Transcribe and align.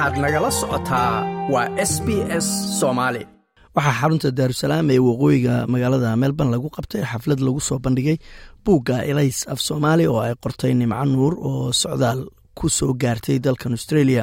waxaad 0.00 0.18
nagala 0.24 0.50
socotaa 0.60 1.12
waa 1.52 1.68
s 1.90 1.92
b 2.06 2.08
s 2.44 2.46
soomaali 2.80 3.22
waxaa 3.76 3.96
xarunta 4.00 4.28
daarusalaam 4.38 4.86
ee 4.94 5.00
waqooyiga 5.08 5.54
magaalada 5.72 6.10
melbourne 6.22 6.52
lagu 6.54 6.68
qabtay 6.76 7.02
xaflad 7.10 7.40
lagu 7.46 7.60
soo 7.68 7.78
bandhigay 7.84 8.16
buugga 8.64 8.96
elays 9.10 9.38
af 9.52 9.58
soomaali 9.66 10.04
oo 10.12 10.20
ay 10.26 10.34
qortay 10.44 10.72
nimco 10.80 11.04
nuur 11.14 11.32
oo 11.48 11.72
socdaal 11.82 12.20
ku 12.58 12.66
soo 12.78 12.92
gaartay 13.02 13.36
dalkan 13.44 13.72
australia 13.76 14.22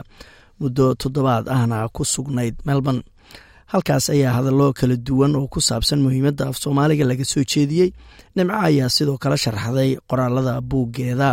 muddo 0.61 0.85
toddobaad 1.01 1.45
ahna 1.55 1.77
ku 1.95 2.01
sugnayd 2.13 2.55
melbourne 2.67 3.01
halkaas 3.71 4.05
ayaa 4.13 4.33
hadallo 4.37 4.67
kala 4.79 4.95
duwan 5.07 5.35
oo 5.35 5.47
ku 5.53 5.59
saabsan 5.61 5.99
muhiimadda 6.05 6.47
af 6.49 6.55
soomaaliga 6.63 7.05
laga 7.09 7.25
soo 7.31 7.43
jeediyey 7.51 7.89
nimco 8.35 8.55
ayaa 8.67 8.89
sidoo 8.95 9.17
kale 9.23 9.35
sharaxday 9.43 9.97
qoraalada 10.09 10.61
buuggeeda. 10.61 11.29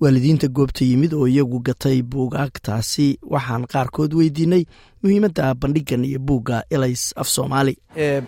Waalidiinta 0.00 0.48
goobta 0.56 0.84
yimid 0.84 1.12
oo 1.14 1.26
iyagu 1.32 1.58
gatay 1.68 2.02
buugaagtaasi 2.02 3.06
waxaan 3.34 3.64
qaarkood 3.72 4.12
weydiinay 4.18 4.62
muhiimadda 5.02 5.54
bandhigan 5.54 6.04
iyo 6.04 6.18
buugga 6.18 6.56
elays 6.70 7.14
af 7.16 7.28
soomaali. 7.28 7.74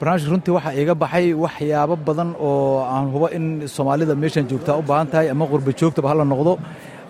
Barnaamijka 0.00 0.30
runtii 0.32 0.54
waxaa 0.56 0.74
iiga 0.80 0.94
baxay 0.94 1.26
waxyaabo 1.44 1.96
badan 2.06 2.30
oo 2.40 2.80
aan 2.94 3.06
hubo 3.12 3.28
in 3.36 3.68
soomaalida 3.68 4.14
meeshan 4.14 4.48
joogtaa 4.48 4.76
u 4.80 4.82
baahan 4.88 5.08
tahay 5.12 5.28
ama 5.30 5.44
qurba 5.50 5.72
joogtaba 5.80 6.08
hala 6.08 6.24
noqdo 6.24 6.52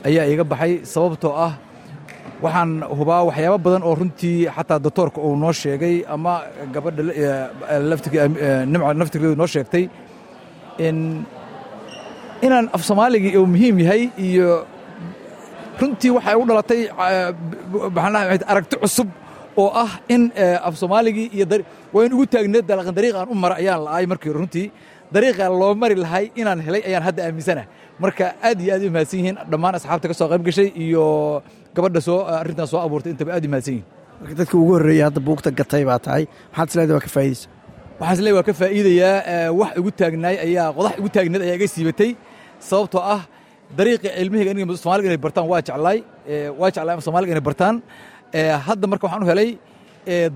ayaa 0.09 0.27
iiga 0.31 0.45
baxay 0.45 0.73
sababtoo 0.93 1.35
ah 1.47 1.53
waxaan 2.43 2.71
hubaa 2.99 3.23
waxyaabo 3.29 3.59
badan 3.67 3.83
oo 3.89 3.95
runtii 4.01 4.39
xataa 4.57 4.79
doctoorka 4.85 5.19
uu 5.27 5.37
noo 5.43 5.53
sheegay 5.63 5.97
ama 6.15 6.33
gabadha 6.75 7.03
nimca 8.73 8.93
naftirkeedu 9.01 9.37
noo 9.41 9.47
sheegtay 9.55 9.85
inaan 12.47 12.67
af 12.77 12.83
soomaaligii 12.89 13.37
uu 13.41 13.47
muhiim 13.53 13.77
yahay 13.85 14.03
iyo 14.29 14.51
runtii 15.81 16.11
waxay 16.17 16.35
u 16.41 16.45
dhalatay 16.49 16.81
aragti 18.53 18.77
cusub 18.83 19.09
oo 19.63 19.71
ah 19.85 19.91
in 20.15 20.23
af 20.69 20.75
soomaaligii 20.81 21.29
iyo 21.37 21.47
in 22.07 22.13
ugu 22.17 22.27
taagneed 22.33 22.65
dalaqan 22.71 22.95
dariiqaan 22.99 23.29
u 23.33 23.35
mara 23.43 23.55
ayaan 23.63 23.81
la'ay 23.87 24.05
markii 24.13 24.33
runtii 24.39 24.67
dariiqa 25.15 25.45
loo 25.61 25.73
mari 25.83 25.95
lahay 26.05 26.25
inaan 26.41 26.61
helay 26.67 26.83
ayaan 26.89 27.03
hadda 27.09 27.21
aaminsana. 27.29 27.63
Marka 28.03 28.27
aad 28.49 28.59
iyo 28.65 28.73
aad 28.77 28.83
u 28.87 28.91
mahadsan 28.95 29.19
yihiin 29.21 29.37
dhammaan 29.51 29.75
asxaabta 29.79 30.07
ka 30.11 30.15
soo 30.21 30.29
qayb 30.33 30.43
gashay 30.49 30.69
iyo 30.85 31.05
gabadha 31.77 32.01
soo 32.09 32.19
arrintan 32.41 32.67
soo 32.73 32.81
abuurtay 32.87 33.11
intaba 33.15 33.31
aad 33.37 33.45
u 33.47 33.49
mahadsan 33.53 33.75
yihiin 33.75 33.87
marka 34.21 34.35
dadka 34.41 34.55
ugu 34.61 34.73
horreeyey 34.77 35.05
hadda 35.07 35.21
buugta 35.27 35.51
gatay 35.61 35.83
baa 35.89 35.99
tahay. 36.07 36.25
Maxaad 36.57 36.69
isleedahay 36.71 36.97
waa 36.99 37.05
ka 37.07 37.11
faa'iidaysa? 37.17 37.47
Waxaan 38.01 38.15
is 38.17 38.21
leeyahay 38.25 38.37
waa 38.39 38.47
ka 38.49 38.55
faa'iidayaa 38.61 39.53
wax 39.61 39.71
igu 39.81 39.91
taagnaay 40.01 40.37
ayaa 40.47 40.67
qodax 40.77 40.95
igu 41.01 41.09
taagneed 41.17 41.43
ayaa 41.47 41.57
iga 41.59 41.67
siibatay 41.75 42.11
sababtoo 42.69 43.03
ah 43.15 43.21
dariiqi 43.79 44.09
cilmihayga 44.19 44.51
aniga 44.55 44.77
soomaaliga 44.83 45.09
inay 45.11 45.21
bartaan 45.27 45.47
waa 45.53 45.61
jeclaay 45.69 45.99
waa 46.61 46.71
jeclaay 46.75 46.97
soomaaliga 47.07 47.33
inay 47.35 47.45
bartaan. 47.49 47.75
Hadda 48.67 48.87
marka 48.93 49.05
waxaan 49.07 49.23
u 49.23 49.27
helay 49.33 49.49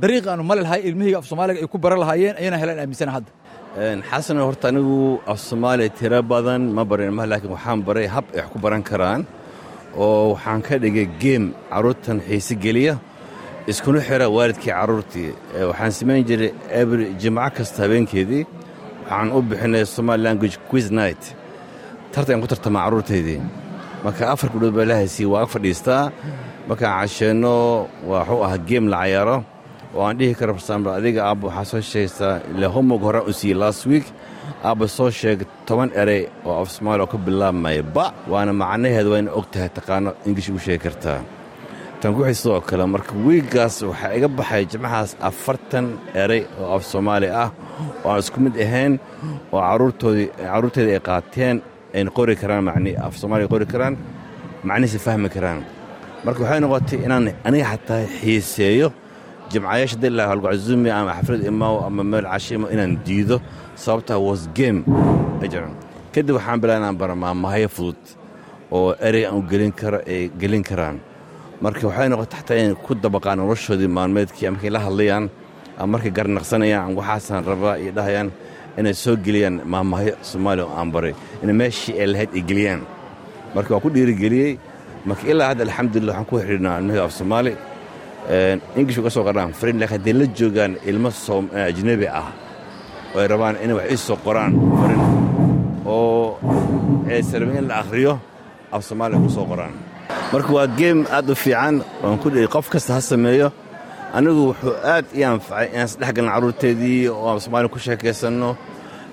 dariiqi 0.02 0.28
aanu 0.32 0.42
mali 0.50 0.60
lahay 0.66 0.80
ilmihayga 0.88 1.18
af 1.20 1.26
soomaaliga 1.30 1.58
ay 1.64 1.68
ku 1.72 1.78
baran 1.84 1.98
lahaayeen 2.04 2.34
ayana 2.40 2.56
helaan 2.62 2.78
aaminsana 2.84 3.12
hadda 3.16 3.30
xasan 3.78 4.38
horta 4.46 4.68
anigu 4.68 5.20
af 5.32 5.38
soomaaliya 5.48 5.90
tiro 5.98 6.20
badan 6.32 6.62
ma 6.76 6.82
barin 6.90 7.12
ma 7.18 7.24
laakiin 7.30 7.52
waxaan 7.56 7.78
baray 7.86 8.06
hab 8.14 8.24
ay 8.34 8.40
wax 8.40 8.48
ku 8.52 8.58
baran 8.64 8.82
karaan 8.90 9.20
oo 10.02 10.34
waxaan 10.34 10.60
ka 10.66 10.74
dhigay 10.82 11.06
geem 11.22 11.44
carruurtan 11.70 12.18
xiise 12.26 12.54
geliya 12.64 12.94
iskuna 13.70 14.00
xira 14.08 14.26
waalidkii 14.36 14.72
carruurtii 14.78 15.30
waxaan 15.70 15.92
samayn 15.98 16.22
jiray 16.28 16.50
ebri 16.80 17.04
jimco 17.20 17.48
kasta 17.56 17.78
habeenkeedii 17.84 18.44
waxaan 19.04 19.28
u 19.36 19.38
bixinay 19.48 19.84
somaali 19.96 20.22
language 20.26 20.56
quiz 20.70 20.86
night. 21.00 21.22
Tartan 22.12 22.40
ku 22.42 22.46
tartamaa 22.52 22.82
carruurtaydii 22.86 23.40
marka 24.04 24.22
afar 24.32 24.48
gudhood 24.52 24.74
baa 24.78 24.86
lahaysiy 24.92 25.26
waa 25.32 25.42
ag 25.44 25.50
fadhiistaa 25.54 26.02
markaan 26.68 26.92
casheenno 27.00 27.54
waxuu 28.10 28.40
ahaa 28.46 28.58
geem 28.68 28.84
la 28.92 28.98
cayaaro 29.02 29.36
oo 29.96 30.02
aan 30.06 30.16
dhihi 30.18 30.34
karo 30.40 30.52
farsaamr 30.58 30.88
adiga 30.98 31.20
aabba 31.28 31.46
waxaa 31.48 31.64
soo 31.72 31.80
sheegaysaa 31.90 32.34
ile 32.54 32.66
homog 32.74 33.00
horaan 33.06 33.26
u 33.30 33.32
siiyey 33.38 33.58
last 33.62 33.82
week. 33.90 34.06
Aabba 34.68 34.84
soo 34.96 35.10
sheegay 35.20 35.46
toban 35.66 35.90
erey 36.02 36.22
oo 36.46 36.54
af 36.62 36.68
soomaaliya 36.74 37.04
oo 37.06 37.10
ka 37.12 37.18
bilaabmaya 37.26 37.82
ba 37.96 38.04
waana 38.32 38.52
macnaheeda 38.62 39.08
waa 39.12 39.20
ina 39.22 39.32
og 39.38 39.46
tahay 39.52 39.70
taqaano 39.78 40.10
ingilish 40.26 40.48
ugu 40.50 40.60
sheegi 40.66 40.80
kartaa 40.86 41.20
tan 42.00 42.14
ku 42.16 42.20
xii 42.26 42.34
sidoo 42.40 42.60
kale 42.68 42.84
marka 42.94 43.12
wiiggaas 43.26 43.76
waxaa 43.90 44.10
iga 44.18 44.28
baxay 44.38 44.62
jimcahaas 44.70 45.10
afartan 45.28 45.86
erey 46.22 46.42
oo 46.60 46.68
af 46.76 46.82
soomaali 46.92 47.28
ah 47.42 47.50
oo 48.04 48.10
aan 48.12 48.20
isku 48.22 48.38
mid 48.44 48.54
ahayn 48.64 48.92
oo 49.52 49.60
carruurteedii 49.66 50.94
ay 50.96 51.02
qaateen 51.08 51.56
ayna 51.96 52.10
qori 52.18 52.34
karaan 52.42 52.62
macni 52.68 52.90
af 53.06 53.12
soomaaliya 53.20 53.48
qori 53.54 53.66
karaan 53.72 53.94
macnihiisa 54.68 54.98
fahmi 55.06 55.28
karaan. 55.36 55.60
Marka 56.24 56.40
waxay 56.44 56.60
noqotay 56.64 56.98
inaan 57.06 57.24
aniga 57.46 57.66
xataa 57.72 58.02
xiiseeyo 58.20 58.88
jimcayaasha 59.50 59.96
dila 60.02 60.22
halgacuzumi 60.30 60.90
ama 60.90 61.12
xaflad 61.18 61.42
imaaw 61.52 61.76
ama 61.88 62.02
meel 62.04 62.24
cashimo 62.32 62.66
inaan 62.74 62.98
diido 63.06 63.40
sababtaa 63.74 64.18
was 64.28 64.48
game 64.58 64.84
ajran 65.44 65.72
kadib 66.14 66.34
waxaan 66.36 66.60
bilaa 66.60 66.76
inaan 66.80 66.96
bara 67.00 67.14
maamahayo 67.14 67.68
fudud 67.68 68.00
oo 68.72 68.94
erey 69.00 69.24
aan 69.26 69.42
ay 70.06 70.28
gelin 70.40 70.62
karaan. 70.62 70.96
Marka 71.62 71.86
waxay 71.88 72.08
noqotay 72.08 72.38
xataa 72.40 72.74
ku 72.86 72.94
dabaqaan 72.94 73.38
noloshoodii 73.40 73.88
maalmeedkii 73.88 74.50
markay 74.54 74.70
la 74.70 74.80
hadlayaan 74.86 75.24
ama 75.78 75.86
markay 75.92 76.10
garnaqsanayaan 76.18 76.94
waxaasaan 76.98 77.42
rabaa 77.50 77.76
iyo 77.82 77.92
dhahayaan 77.96 78.28
inay 78.78 78.94
soo 78.94 79.16
geliyaan 79.16 79.56
maamahyo 79.64 80.14
soomaaliya 80.22 80.64
oo 80.66 80.76
aan 80.80 80.90
baray 80.94 81.14
inay 81.42 81.54
meeshii 81.60 81.94
ay 82.00 82.06
lahayd 82.12 82.30
ay 82.36 82.42
geliyaan. 82.50 82.80
Marka 83.54 83.68
waan 83.74 83.82
ku 83.84 83.90
dhiirigeliyey 83.90 84.52
marka 85.08 85.24
ilaa 85.32 85.48
hadda 85.50 85.62
alxamdulillah 85.66 86.14
waxaan 86.14 86.28
ku 86.30 86.36
xidhiidhnaa 86.38 86.78
ilmahii 86.80 87.02
af 87.06 87.12
soomaali 87.18 87.52
ingilish 88.76 88.98
uga 89.00 89.10
soo 89.10 89.24
qaraan 89.28 89.52
farin 89.58 89.78
laakiin 89.80 90.16
la 90.20 90.26
joogaan 90.38 90.72
ilmo 90.90 91.10
ajnebi 91.68 92.06
ah 92.20 92.28
oo 93.14 93.20
ay 93.20 93.26
rabaan 93.32 93.56
inay 93.64 93.74
wax 93.78 93.86
ii 93.94 93.96
soo 94.06 94.16
qoraan 94.26 94.52
farin 94.80 95.00
oo 95.86 96.38
aysan 97.08 97.40
rabin 97.40 97.56
in 97.60 97.66
la 97.70 97.74
akhriyo 97.82 98.14
af 98.72 98.82
soomaaliya 98.84 99.20
ku 99.24 99.30
soo 99.32 99.46
qoraan. 99.48 99.72
Marka 100.32 100.50
waa 100.52 100.66
geem 100.78 100.98
aad 101.16 101.30
u 101.32 101.34
fiican 101.34 101.76
waan 102.02 102.18
ku 102.22 102.28
dhihi 102.30 102.46
qof 102.54 102.68
kasta 102.72 102.92
ha 102.96 103.00
sameeyo 103.00 103.48
anigu 104.16 104.42
wuxuu 104.52 104.74
aad 104.94 105.04
ii 105.16 105.24
anfacay 105.24 105.66
inaan 105.72 105.88
isdhex 105.88 106.12
galna 106.16 106.30
carruurteedii 106.34 107.08
oo 107.08 107.28
af 107.32 107.38
soomaaliya 107.44 107.72
ku 107.74 107.78
sheekaysanno 107.86 108.50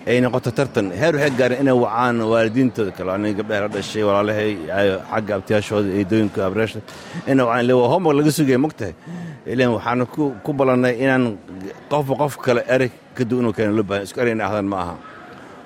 ay 0.07 0.17
noqoto 0.23 0.51
tartan 0.57 0.87
heer 0.99 1.13
waxay 1.17 1.31
gaareen 1.39 1.61
inay 1.63 1.73
wacaan 1.83 2.17
waalidiintooda 2.31 2.91
kale. 2.97 3.09
Aniga 3.17 3.37
gabdhaha 3.41 3.61
la 3.63 3.67
dhashay 3.75 4.03
walaalahay 4.07 4.51
xagga 5.11 5.33
abtiyaashooda 5.37 5.89
eedooyinka 5.99 6.39
abreesha 6.49 6.79
inay 7.31 7.45
wacaan 7.49 7.71
waa 7.81 7.89
homework 7.93 8.17
laga 8.19 8.31
sugaya 8.37 8.59
mogtahay 8.65 8.93
ilan 9.53 9.69
waxaan 9.75 10.01
ku 10.45 10.49
ballannay 10.59 10.93
inaan 11.03 11.23
qofba 11.91 12.13
qof 12.21 12.33
kale 12.45 12.61
erey 12.75 12.89
ka 13.17 13.23
duw 13.29 13.39
inuu 13.41 13.53
keeno 13.57 13.71
loo 13.77 13.83
baahan 13.89 14.03
isku 14.07 14.19
erey 14.23 14.33
inay 14.37 14.45
ahdaan 14.47 14.67
ma 14.73 14.77
aha. 14.83 14.95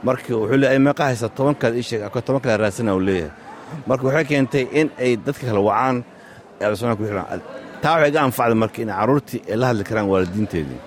Marka 0.07 0.31
wuxuu 0.39 0.57
leeyahay 0.61 0.79
meeqa 0.87 1.03
haysaa 1.11 1.29
tobankaad 1.37 1.73
ii 1.79 1.85
sheeg 1.89 2.01
ako 2.07 2.21
toban 2.25 2.41
kale 2.43 2.57
raasana 2.63 2.91
uu 2.95 3.03
leeyahay. 3.07 3.31
Marka 3.87 4.03
waxay 4.07 4.25
keentay 4.31 4.63
in 4.79 4.87
ay 5.03 5.11
dadka 5.25 5.43
kale 5.49 5.59
wacaan 5.69 5.97
ee 6.61 6.65
absoomaal 6.69 6.97
ku 6.99 7.03
xidhaan 7.07 7.41
taa 7.83 7.93
waxay 7.99 8.11
ga 8.15 8.21
anfacday 8.27 8.57
marka 8.63 8.79
in 8.83 8.89
carruurtii 8.97 9.41
ay 9.51 9.55
la 9.61 9.65
hadli 9.69 9.83
karaan 9.89 10.07
waalidiinteedii 10.13 10.79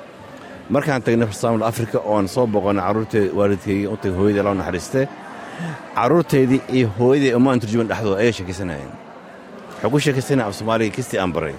markaan 0.74 1.02
tagnay 1.06 1.26
farsaamada 1.30 1.66
afrika 1.72 1.98
oon 2.12 2.24
soo 2.34 2.46
boqonnay 2.54 2.84
carruurteed 2.86 3.28
waalidkaygii 3.38 3.86
u 3.92 3.96
tagay 4.02 4.16
hooyadii 4.18 4.42
loo 4.46 4.54
naxariistay 4.60 5.04
carruurtaydii 5.96 6.60
iyo 6.76 6.88
hooyadii 6.98 7.32
umaan 7.38 7.60
turjuman 7.62 7.88
dhexdooda 7.90 8.18
ayay 8.22 8.32
sheekaysanayeen 8.38 8.90
waxay 9.82 9.90
ku 9.92 9.98
sheekaysanayeen 10.04 10.48
af 10.48 10.54
soomaaliga 10.58 10.96
kastii 10.96 11.18
aan 11.22 11.32
baray. 11.36 11.54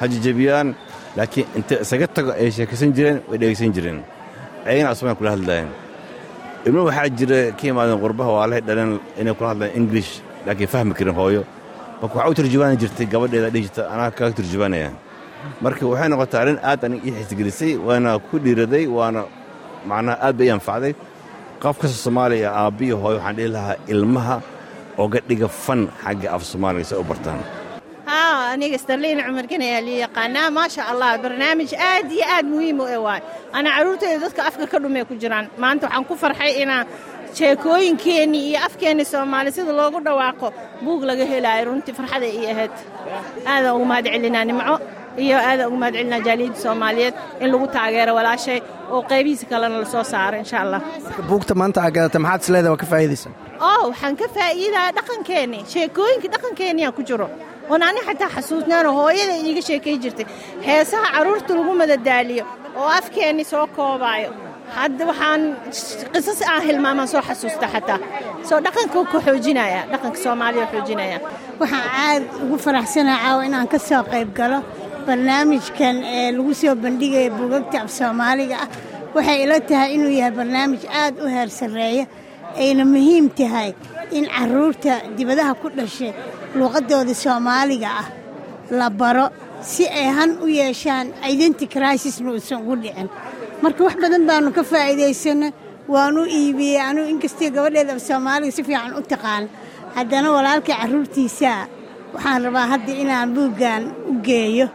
Ha 0.00 0.04
jajabiyaan 0.12 0.68
laakiin 1.16 1.46
inta 1.58 1.74
isaga 1.84 2.06
tago 2.16 2.30
ay 2.40 2.50
sheekaysan 2.56 2.90
jireen 2.96 3.18
way 3.28 3.38
dhegaysan 3.40 3.72
jireen. 3.76 3.98
Ayagana 4.66 4.90
af 4.90 4.96
somalia 4.98 5.16
kula 5.20 5.30
hadlaayeen 5.34 5.68
ibno 6.66 6.80
waxaa 6.88 7.08
jira 7.18 7.38
ka 7.58 7.62
yimaadeen 7.68 8.00
qurbaha 8.04 8.30
waalahay 8.36 8.62
dhaleen 8.68 8.92
inay 9.20 9.34
kula 9.38 9.48
hadlayaan 9.52 9.76
ingilish 9.78 10.12
laakiin 10.46 10.68
fahmi 10.74 10.94
karin 10.98 11.14
hooyo. 11.20 11.42
Marka 12.00 12.14
waxaa 12.18 12.30
u 12.30 12.34
turjubaani 12.38 12.76
jirtay 12.82 13.06
gabadheeda 13.12 13.48
dhihi 13.54 13.62
jirta 13.66 13.82
anaa 13.94 14.10
kaga 14.10 14.32
turjubaanaya 14.38 14.90
marka 15.64 15.84
waxay 15.90 16.08
noqotay 16.12 16.40
arrin 16.42 16.58
aad 16.70 16.80
anig 16.86 17.00
ii 17.08 17.12
xiisgelisay 17.18 17.72
waana 17.86 18.10
ku 18.28 18.34
dhiiraday 18.44 18.84
waana 18.96 19.20
macnaha 19.90 20.16
aad 20.26 20.34
bay 20.38 20.46
ii 20.48 20.54
anfacday. 20.58 20.92
Qof 21.62 21.76
kasta 21.80 21.98
soomaaliya 22.04 22.48
aabbiyo 22.62 22.94
hooyo 23.02 23.18
waxaan 23.18 23.36
dhihi 23.38 23.48
lahaa 23.56 23.76
ilmaha 23.92 24.36
oga 25.02 25.18
dhiga 25.28 25.48
fan 25.64 25.80
xagga 26.04 26.28
af 26.36 26.42
soomaaliga 26.50 26.84
si 26.88 26.94
u 27.02 27.04
bartaan. 27.10 27.40
Aniga 28.54 28.78
starliin 28.78 29.18
cumar 29.26 29.46
gana 29.50 29.64
ayaa 29.70 29.82
lii 29.88 29.98
yaqaanaa. 30.04 30.48
Maasha 30.58 30.82
allah 30.92 31.10
barnaamij 31.24 31.72
aad 31.90 32.06
iyo 32.16 32.24
aad 32.36 32.46
muhiim 32.52 32.78
u 32.80 32.86
e 32.96 32.98
waay 33.06 33.20
ana 33.56 33.68
carruurtayda 33.76 34.18
dadka 34.24 34.40
afka 34.48 34.64
ka 34.72 34.78
dhumay 34.82 35.04
ku 35.08 35.14
jiraan. 35.22 35.46
Maanta 35.62 35.84
waxaan 35.86 36.04
ku 36.08 36.14
farxay 36.22 36.52
inaan 36.62 36.86
sheekooyinkeennii 37.38 38.44
iyo 38.50 38.58
afkeennii 38.66 39.04
soomaali 39.12 39.50
sida 39.56 39.72
loogu 39.80 39.98
dhawaaqo 40.06 40.48
buug 40.84 41.02
laga 41.10 41.24
helaayo 41.32 41.64
runtii 41.68 41.94
farxaday 41.98 42.32
ii 42.40 42.46
ahayd. 42.52 42.72
Aadaan 43.52 43.74
ugu 43.76 43.84
mahad 43.90 44.06
celinaa 44.14 44.44
nimco 44.50 44.74
iyo 45.24 45.36
aadaan 45.48 45.68
ugu 45.68 45.78
mahad 45.82 45.94
celinaa 45.98 46.20
jaaliyadda 46.26 46.58
soomaaliyeed 46.64 47.14
in 47.42 47.48
lagu 47.52 47.66
taageero 47.76 48.12
walaashay 48.18 48.58
oo 48.92 49.00
qaybihiisa 49.10 49.46
kalena 49.52 49.76
la 49.82 49.86
soo 49.94 50.04
saaro 50.12 50.36
insha 50.44 50.58
allah 50.64 50.80
buugta 51.30 51.54
maanta 51.60 51.78
aa 51.86 51.90
gadata 51.96 52.18
maxaad 52.26 52.42
isleedahay 52.44 52.72
waa 52.74 52.82
ka 52.84 52.86
faa'iidaysaa? 52.92 53.32
Oo 53.70 53.82
waxaan 53.90 54.16
ka 54.20 54.26
faa'iidaa 54.36 54.88
dhaqankeenni 54.98 55.58
sheekooyinka 55.74 56.26
dhaqankeennii 56.34 56.86
aan 56.88 56.94
ku 56.98 57.02
jiro. 57.10 57.28
Oon 57.70 57.82
ani 57.88 58.00
xataa 58.08 58.30
xasuusnaano 58.36 58.90
hooyada 58.98 59.34
iiga 59.48 59.62
sheekay 59.68 59.96
jirtay. 60.04 60.26
Heesaha 60.66 61.06
carruurta 61.14 61.52
lagu 61.58 61.72
madadaaliyo 61.82 62.44
oo 62.80 62.88
afkeenni 62.98 63.44
soo 63.52 63.66
koobaayo. 63.76 64.30
Hadda 64.76 65.04
waxaan 65.10 65.42
qisas 66.14 66.40
aan 66.52 66.62
hilmaamaan 66.68 67.08
soo 67.12 67.22
xasuusta 67.28 67.66
xataa. 67.74 67.98
Soo 68.48 68.58
dhaqanka 68.66 68.98
ku 69.12 69.18
xoojinaya 69.26 69.80
dhaqanka 69.92 70.18
soomaaliya 70.24 70.66
xoojinaya 70.72 71.18
waxaan 71.60 71.86
aad 72.06 72.22
ugu 72.44 72.56
faraxsanaha 72.66 73.18
caawa 73.24 73.42
inaan 73.48 73.68
ka 73.72 73.78
soo 73.88 74.02
qayb 74.12 74.30
galo 74.38 74.58
barnaamijkan 75.06 75.96
ee 76.16 76.32
lagu 76.36 76.52
soo 76.60 76.74
bandhigaya 76.84 77.30
buugagta 77.38 77.76
af 77.84 77.90
soomaaliga 77.98 78.56
ah 78.64 78.68
waxay 79.14 79.38
ila 79.44 79.56
tahay 79.68 79.88
inuu 79.96 80.12
yahay 80.18 80.32
barnaamij 80.38 80.82
aad 81.02 81.14
u 81.24 81.26
heer 81.34 81.48
sarreeya 81.58 82.04
ayna 82.62 82.84
muhiim 82.94 83.26
tahay 83.38 83.70
in 84.16 84.24
carruurta 84.36 84.92
dibadaha 85.16 85.52
ku 85.62 85.68
dhashay 85.76 86.12
luuqaddooda 86.58 87.14
soomaaliga 87.24 87.88
ah 88.02 88.06
la 88.78 88.88
baro 89.00 89.26
si 89.72 89.84
ay 90.00 90.08
han 90.16 90.30
u 90.44 90.46
yeeshaan 90.58 91.06
identity 91.32 91.66
crisisna 91.74 92.30
uusan 92.32 92.58
ugu 92.62 92.74
dhicin. 92.82 93.08
Marka 93.62 93.80
wax 93.86 93.96
badan 94.02 94.22
baannu 94.28 94.50
ka 94.56 94.62
faa'iidaysanay 94.70 95.50
waanu 95.94 96.20
iibiyey 96.38 96.80
anugu 96.88 97.08
inkastay 97.14 97.48
gabadheeda 97.56 97.92
af 97.96 98.00
soomaaliga 98.08 98.52
si 98.56 98.62
fiican 98.68 98.92
u 99.00 99.02
taqaan. 99.12 99.44
Haddana 99.96 100.28
walaalkai 100.36 100.76
carruurtiisaa 100.80 101.60
waxaan 102.14 102.40
rabaa 102.46 102.66
hadda 102.72 102.92
inaan 103.02 103.28
buuggan 103.36 103.82
u 104.10 104.12
geeyo 104.26 104.66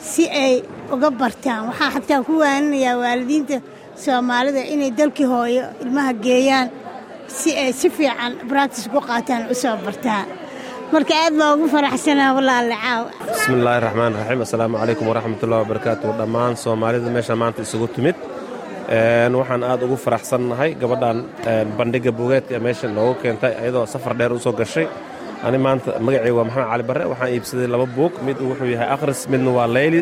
si 0.00 0.24
ay 0.28 0.62
uga 0.94 1.10
bartaan. 1.10 1.68
Waxaa 1.70 1.90
xataa 1.96 2.20
ku 2.26 2.32
waaninayaa 2.42 2.96
waalidiinta 3.02 3.56
soomaalida 4.04 4.62
inay 4.74 4.90
dalkii 4.98 5.28
hooyo 5.32 5.64
ilmaha 5.82 6.12
geeyaan 6.24 6.68
si 7.38 7.50
ay 7.62 7.72
si 7.72 7.88
fiican 7.90 8.32
bractis 8.48 8.88
ku 8.92 8.98
qaataan 9.00 9.42
u 9.52 9.54
soo 9.54 9.76
bartaan. 9.86 10.26
Marka 10.92 11.14
aad 11.24 11.34
baa 11.38 11.54
ugu 11.54 11.66
faraxsanaa 11.74 12.34
walaale 12.36 12.76
caaw 12.84 13.02
bismillaahi 13.34 13.80
raxmaan 13.86 14.12
raxiim 14.18 14.40
assalaamu 14.46 14.76
calaykum 14.82 15.06
waraxmatullahi 15.10 15.62
wabarakaatu 15.64 16.06
dhammaan 16.18 16.52
soomaalida 16.64 17.10
meesha 17.16 17.34
maanta 17.42 17.60
isugu 17.66 17.86
timid. 17.94 18.16
Waxaan 19.40 19.62
aad 19.70 19.80
ugu 19.86 19.96
faraxsannahay 20.04 20.70
gabadhan 20.82 21.18
bandhigga 21.78 22.10
buugeedka 22.18 22.52
ee 22.56 22.62
meesha 22.66 22.86
noogu 22.96 23.14
keentay 23.22 23.52
iyadoo 23.62 23.86
safar 23.92 24.12
dheer 24.18 24.32
u 24.32 24.38
soo 24.44 24.52
gashay 24.60 24.86
ani 25.46 25.58
maanta 25.64 25.90
magacii 26.06 26.30
waa 26.38 26.44
maxamed 26.48 26.68
cali 26.70 26.82
barre 26.88 27.04
waxaan 27.12 27.30
iibsaday 27.34 27.66
laba 27.74 27.86
buug. 27.96 28.12
Mid 28.26 28.36
wuxuu 28.48 28.68
yahay 28.74 28.88
akhris 28.94 29.20
midna 29.32 29.50
waa 29.58 29.66
leyli 29.76 30.00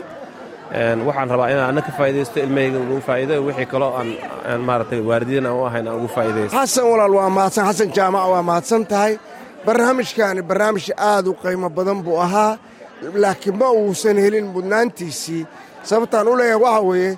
waxaan 1.08 1.29
rabaa 1.32 1.49
inaan 1.52 1.69
anna 1.70 1.82
ka 1.87 1.93
faa'iidaysto 1.99 2.37
ilmahayga 2.44 2.79
ugu 2.85 2.96
faa'iido 3.08 3.35
wixii 3.49 3.67
kaloo 3.73 3.93
aan 3.99 4.61
maaragtay 4.69 5.00
waalidiin 5.11 5.46
aan 5.49 5.56
u 5.61 5.64
ahayn 5.69 5.87
aan 5.88 5.96
ugu 5.99 6.08
faa'iidaysto. 6.17 6.55
Xasan 6.58 6.85
walaal 6.93 7.14
waa 7.19 7.31
mahadsan 7.37 7.64
xasan 7.69 7.88
jaamac 7.96 8.25
waa 8.32 8.43
mahadsan 8.50 8.82
tahay. 8.93 9.14
Barnaamijkaani 9.67 10.43
barnaamij 10.50 10.87
aad 11.11 11.26
u 11.31 11.32
qiimo 11.43 11.69
badan 11.76 11.99
buu 12.05 12.19
ahaa. 12.26 12.52
Laakiin 13.23 13.56
ma 13.61 13.69
uusan 13.81 14.17
helin 14.25 14.46
mudnaantiisii. 14.55 15.43
Sababtaan 15.88 16.29
u 16.29 16.37
leeyahay 16.38 16.61
waxaa 16.64 16.82
weeye 16.88 17.12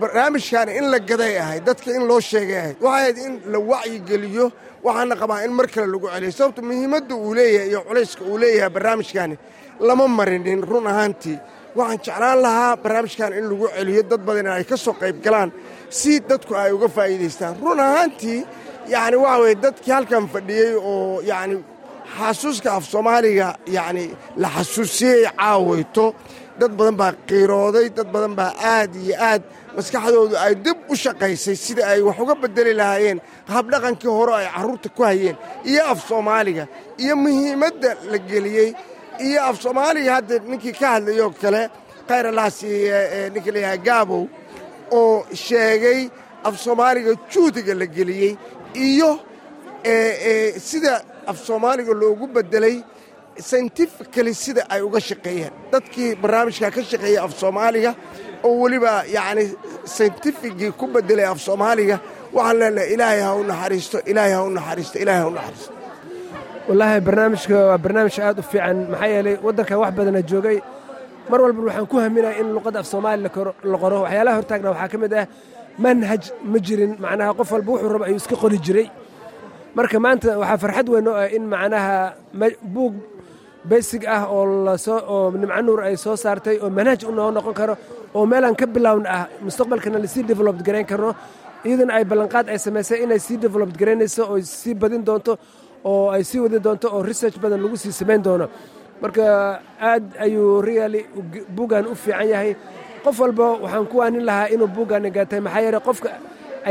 barnaamijkaani 0.00 0.72
in 0.78 0.86
la 0.92 0.98
gaday 1.10 1.34
ahayd 1.42 1.64
dadka 1.68 1.90
in 1.98 2.04
loo 2.10 2.20
sheegay 2.20 2.58
ahayd 2.62 2.76
waxay 2.80 3.00
ahayd 3.02 3.16
in 3.26 3.32
la 3.52 3.58
wacyigeliyo 3.70 4.46
waxaana 4.86 5.14
qabaa 5.22 5.44
in 5.46 5.52
mar 5.58 5.66
kale 5.74 5.86
lagu 5.94 6.06
celiyo. 6.12 6.32
Sababta 6.38 6.62
muhiimadda 6.68 7.14
uu 7.24 7.34
leeyahay 7.38 7.68
iyo 7.70 7.80
culayska 7.88 8.22
uu 8.30 8.38
leeyahay 8.42 8.70
barnaamijkaani 8.76 9.36
lama 9.80 10.04
marinin 10.18 10.62
run 10.70 10.86
ahaantii. 10.92 11.38
Waxaan 11.78 11.98
jeclaan 12.04 12.38
lahaa 12.44 12.76
barnaamijkan 12.82 13.32
in 13.38 13.44
lagu 13.50 13.66
celiyo 13.76 14.02
dad 14.10 14.20
badan 14.26 14.46
ay 14.56 14.64
ka 14.70 14.76
soo 14.84 14.94
qayb 15.00 15.16
galaan 15.24 15.50
si 15.98 16.12
dadku 16.28 16.52
ay 16.62 16.70
uga 16.76 16.88
faa'iidaystaan. 16.96 17.54
Run 17.64 17.80
ahaantii 17.86 18.40
yacni 18.92 19.16
waxa 19.24 19.40
weye 19.42 19.54
dadkii 19.64 19.92
halkan 19.96 20.24
fadhiyey 20.32 20.72
oo 20.90 21.20
yacni 21.30 21.56
xasuuska 22.18 22.68
af 22.76 22.84
soomaaliga 22.92 23.48
yacni 23.76 24.04
la 24.42 24.48
xasuusiyey 24.56 25.20
caawayto 25.38 26.06
dad 26.60 26.72
badan 26.78 26.96
baa 27.00 27.12
qiirooday 27.28 27.86
dad 27.96 28.08
badan 28.14 28.34
baa 28.38 28.52
aad 28.74 28.92
iyo 29.04 29.14
aad 29.30 29.42
maskaxdoodu 29.76 30.34
ay 30.46 30.54
dib 30.64 30.78
u 30.92 30.94
shaqaysay 31.04 31.56
sida 31.64 31.82
ay 31.92 32.00
wax 32.08 32.18
uga 32.24 32.34
beddeli 32.42 32.72
lahaayeen 32.80 33.18
habdhaqankii 33.54 34.12
hore 34.18 34.32
ay 34.40 34.46
carruurta 34.54 34.88
ku 34.96 35.02
hayeen 35.08 35.36
iyo 35.70 35.82
af 35.92 35.98
soomaaliga 36.08 36.64
iyo 37.02 37.14
muhiimadda 37.24 37.90
la 38.12 38.18
geliyey 38.30 38.70
iyo 39.26 39.40
af 39.48 39.56
soomaaliga 39.64 40.10
hadda 40.16 40.34
ninkii 40.50 40.72
ka 40.80 40.86
hadlayoo 40.94 41.30
kale 41.42 41.62
khayralaas 42.08 42.58
ninka 43.34 43.50
layahay 43.54 43.78
gaabow 43.88 44.22
oo 44.98 45.26
sheegay 45.46 46.00
af 46.48 46.54
soomaaliga 46.64 47.10
juudiga 47.32 47.74
la 47.80 47.86
geliyey 47.96 48.32
iyo 48.88 49.10
sida 50.68 50.92
af 51.30 51.36
soomaaliga 51.46 51.92
loogu 52.02 52.26
beddelay 52.34 52.76
scientifically 53.48 54.32
sida 54.34 54.62
ay 54.74 54.80
uga 54.88 55.00
shaqeeyeen. 55.08 55.52
Dadkii 55.72 56.10
barnaamijka 56.22 56.70
ka 56.74 56.80
shaqeeyey 56.90 57.18
af 57.24 57.32
soomaaliga 57.40 57.92
oo 58.46 58.54
weliba 58.62 58.92
yacni 59.16 59.44
scientificgii 59.94 60.72
ku 60.78 60.84
beddelay 60.94 61.26
af 61.32 61.38
soomaaliga 61.46 61.96
waxaan 62.36 62.58
leenahay 62.60 62.88
ilaahay 62.94 63.20
ha 63.26 63.30
u 63.40 63.42
naxariisto 63.50 63.98
ilaahay 64.10 64.32
ha 64.36 64.42
u 64.48 64.50
naxariisto 64.58 64.96
ilaahay 65.02 65.22
ha 65.24 65.28
u 65.30 65.34
naxariisto. 65.38 65.72
Wallaahi 66.68 67.00
barnaamijka 67.06 67.56
waa 67.70 67.78
barnaamij 67.84 68.16
aad 68.26 68.38
u 68.38 68.42
fiican. 68.50 68.76
Maxaa 68.90 69.08
yeelay 69.14 69.36
waddankan 69.46 69.78
wax 69.82 69.92
badana 69.98 70.20
joogay 70.30 70.58
mar 71.30 71.40
walba 71.44 71.60
waxaan 71.68 71.86
ku 71.90 71.96
haminaya 72.04 72.34
in 72.40 72.48
luqadda 72.56 72.78
af 72.82 72.86
soomaali 72.92 73.22
la 73.22 73.30
qoro. 73.82 73.96
Waxyaalaha 74.04 74.36
hortaagna 74.38 74.68
waxaa 74.74 74.88
ka 74.92 74.98
mid 75.02 75.12
ah 75.20 75.26
manhaj 75.84 76.22
ma 76.52 76.58
jirin. 76.66 76.92
Macnaha 77.04 77.30
qof 77.38 77.50
walba 77.54 77.70
wuxuu 77.72 77.88
raba 77.94 78.04
ayuu 78.08 78.16
iska 78.22 78.36
qori 78.42 78.58
jiray. 78.66 78.86
Marka 79.76 79.98
maanta 80.04 80.28
waxaa 80.42 80.58
farxad 80.62 80.88
weyn 80.92 81.08
oo 81.10 81.14
ah 81.22 81.28
in 81.36 81.44
macnaha 81.52 81.96
buug 82.74 82.94
baysig 83.70 84.02
ah 84.14 84.22
oo 84.34 84.42
la 84.66 84.74
soo 84.86 84.98
oo 85.14 85.30
nimco 85.40 85.60
nuur 85.66 85.80
ay 85.88 85.96
soo 86.04 86.16
saartay 86.24 86.56
oo 86.64 86.70
manhaj 86.78 87.00
u 87.08 87.12
noo 87.16 87.30
noqon 87.36 87.54
karo 87.60 87.74
oo 88.14 88.26
meelaan 88.26 88.54
ka 88.60 88.66
bilowna 88.66 89.08
ah 89.10 89.24
mustaqbalkana 89.44 89.98
la 89.98 90.06
sii 90.08 90.22
developed 90.22 90.62
garayn 90.66 90.86
karno. 90.86 91.14
Iyadana 91.66 91.92
ay 91.98 92.04
ballanqaad 92.04 92.46
ay 92.52 92.58
samaysay 92.58 93.02
inay 93.04 93.18
sii 93.18 93.36
developed 93.36 93.76
garaynayso 93.80 94.22
oo 94.30 94.38
sii 94.40 94.74
badin 94.74 95.02
doonto 95.04 95.32
oo 95.84 96.10
ay 96.14 96.22
sii 96.24 96.40
wadi 96.44 96.58
doonto 96.66 96.86
oo 96.94 97.02
research 97.02 97.38
badan 97.42 97.60
lagu 97.62 97.76
sii 97.76 97.92
samayn 97.92 98.22
doono. 98.22 98.46
Marka 99.02 99.24
aad 99.80 100.04
ayuu 100.24 100.62
really 100.62 101.02
buuggan 101.56 101.86
u 101.86 101.94
fiican 101.94 102.28
yahay. 102.32 102.56
Qof 103.04 103.18
walba 103.20 103.46
waxaan 103.64 103.86
ku 103.90 103.96
waanin 103.98 104.24
lahaa 104.28 104.48
inuu 104.54 104.68
buuggan 104.76 105.04
gaatay. 105.16 105.40
Maxaa 105.40 105.60
yeelay 105.64 105.80
qofka 105.88 106.08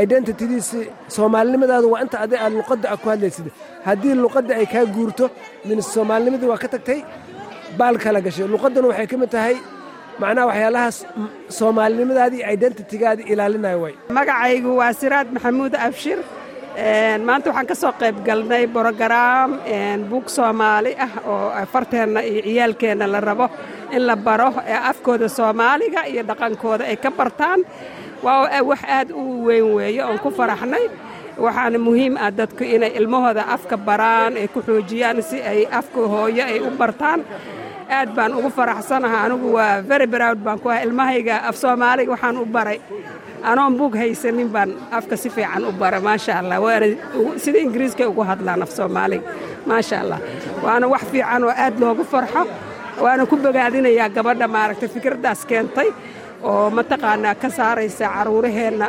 identitydiisi 0.02 0.80
soomaalinimadaadu 1.16 1.86
waa 1.92 2.02
inta 2.04 2.16
aday 2.24 2.38
aad 2.44 2.52
luqadda 2.58 2.86
a 2.92 2.96
ku 3.02 3.06
hadlaysid. 3.12 3.46
Haddii 3.86 4.14
luqadda 4.24 4.52
ay 4.60 4.66
kaa 4.66 4.84
guurto 4.96 5.24
min 5.68 5.78
soomaalinimadii 5.82 6.48
waa 6.52 6.58
ka 6.64 6.68
tagtay 6.74 7.00
baal 7.78 7.96
kala 8.04 8.20
gashay. 8.26 8.46
Luqadduna 8.54 8.88
waxay 8.90 9.06
ka 9.12 9.16
mid 9.22 9.30
tahay 9.30 9.56
macnaha 10.20 10.46
waxyaalahaas 10.50 10.96
soomaalinimadaadii 11.58 12.42
identitygaadii 12.54 13.26
ilaalinaya 13.32 13.78
way. 13.82 13.94
Magacaygu 14.18 14.70
waa 14.80 14.92
siraad 15.00 15.28
maxamuud 15.34 15.74
abshir. 15.86 16.18
Maanta 17.26 17.48
waxaan 17.50 17.66
ka 17.70 17.74
soo 17.82 17.92
qayb 18.00 18.16
galnay 18.26 18.64
brogaraam 18.74 19.50
buug 20.10 20.26
soomaali 20.36 20.92
ah 21.04 21.12
oo 21.32 21.66
farteenna 21.72 22.20
iyo 22.30 22.42
ciyaalkeenna 22.46 23.06
la 23.12 23.20
rabo 23.20 23.46
in 23.96 24.02
la 24.08 24.16
baro 24.16 24.48
afkooda 24.90 25.28
soomaaliga 25.38 26.00
iyo 26.12 26.22
dhaqankooda 26.28 26.84
ay 26.90 26.96
ka 26.96 27.10
bartaan. 27.18 27.60
Waa 28.24 28.62
wax 28.70 28.80
aad 28.98 29.08
u 29.12 29.44
weyn 29.46 29.66
weeye 29.76 30.02
oon 30.04 30.18
ku 30.18 30.30
faraxnay. 30.38 30.84
Waxaana 31.44 31.78
muhiim 31.86 32.14
ah 32.24 32.30
dadku 32.38 32.64
inay 32.64 32.92
ilmahooda 32.98 33.42
afka 33.54 33.76
baraan 33.76 34.36
ay 34.40 34.48
ku 34.48 34.60
xoojiyaan 34.68 35.22
si 35.28 35.36
ay 35.52 35.60
afka 35.78 36.00
hooyo 36.12 36.44
ay 36.44 36.58
u 36.60 36.70
bartaan 36.80 37.20
aad 37.90 38.10
baan 38.16 38.32
ugu 38.38 38.50
faraxsanaha 38.50 39.18
anigu 39.26 39.48
waa 39.56 39.82
very 39.90 40.06
browd 40.06 40.38
baan 40.44 40.58
ku 40.62 40.68
ah 40.74 40.80
ilmahayga 40.86 41.36
af 41.48 41.56
soomaaliga 41.62 42.10
waxaan 42.14 42.36
u 42.42 42.44
baray. 42.46 42.78
Anoon 43.50 43.72
buug 43.78 43.94
haysanin 44.00 44.48
baan 44.54 44.70
afka 44.98 45.16
si 45.16 45.28
fiican 45.30 45.64
u 45.64 45.72
bara 45.72 46.00
maasha 46.00 46.32
allah 46.40 46.58
waana 46.64 46.86
sida 47.44 47.58
ingiriiskay 47.66 48.06
ugu 48.12 48.22
hadlaan 48.30 48.62
af 48.66 48.70
soomaaliga. 48.78 49.24
Maasha 49.68 49.96
allah 50.02 50.18
waana 50.64 50.86
wax 50.92 51.02
fiican 51.12 51.42
oo 51.44 51.52
aad 51.64 51.74
loogu 51.82 52.04
farxo. 52.12 52.42
Waana 53.04 53.22
ku 53.30 53.36
bogaadinayaa 53.36 54.08
gabadha 54.16 54.46
maaragtay 54.54 54.88
fikraddaas 54.94 55.40
keentay 55.50 55.88
oo 56.50 56.70
mataqaanaa 56.76 57.34
ka 57.42 57.48
saaraysa 57.58 58.06
carruuraheenna 58.14 58.86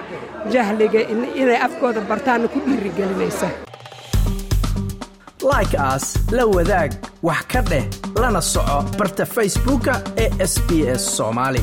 jahliga 0.54 1.00
inay 1.42 1.60
afkooda 1.68 2.02
bartaanna 2.10 2.48
ku 2.54 2.60
dhiirigelinaysa. 2.66 3.48
Like 5.52 5.76
aas 5.90 6.06
la 6.38 6.44
wadaag 6.56 6.92
wax 7.28 7.42
ka 7.52 7.62
dheh 7.70 7.86
lana 8.22 8.42
soco 8.54 8.78
barta 9.00 9.26
facebooka 9.36 9.94
ee 10.24 10.30
sb 10.54 10.70
s 11.00 11.04
soomaali 11.18 11.62